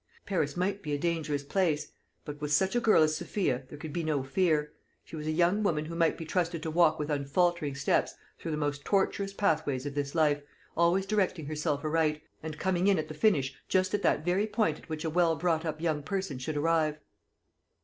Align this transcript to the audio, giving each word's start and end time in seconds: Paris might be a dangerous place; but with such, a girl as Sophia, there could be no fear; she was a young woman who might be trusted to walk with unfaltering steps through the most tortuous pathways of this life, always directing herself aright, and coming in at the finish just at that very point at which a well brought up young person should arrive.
Paris 0.25 0.57
might 0.57 0.81
be 0.81 0.93
a 0.93 0.97
dangerous 0.97 1.43
place; 1.43 1.91
but 2.25 2.41
with 2.41 2.51
such, 2.51 2.75
a 2.75 2.79
girl 2.79 3.03
as 3.03 3.15
Sophia, 3.15 3.65
there 3.69 3.77
could 3.77 3.93
be 3.93 4.03
no 4.03 4.23
fear; 4.23 4.73
she 5.03 5.15
was 5.15 5.27
a 5.27 5.31
young 5.31 5.61
woman 5.61 5.85
who 5.85 5.93
might 5.95 6.17
be 6.17 6.25
trusted 6.25 6.63
to 6.63 6.71
walk 6.71 6.97
with 6.97 7.11
unfaltering 7.11 7.75
steps 7.75 8.15
through 8.39 8.49
the 8.49 8.57
most 8.57 8.83
tortuous 8.83 9.31
pathways 9.31 9.85
of 9.85 9.93
this 9.93 10.15
life, 10.15 10.41
always 10.75 11.05
directing 11.05 11.45
herself 11.45 11.83
aright, 11.85 12.23
and 12.41 12.57
coming 12.57 12.87
in 12.87 12.97
at 12.97 13.09
the 13.09 13.13
finish 13.13 13.53
just 13.67 13.93
at 13.93 14.01
that 14.01 14.25
very 14.25 14.47
point 14.47 14.79
at 14.79 14.89
which 14.89 15.05
a 15.05 15.09
well 15.11 15.35
brought 15.35 15.65
up 15.65 15.79
young 15.79 16.01
person 16.01 16.39
should 16.39 16.57
arrive. 16.57 16.97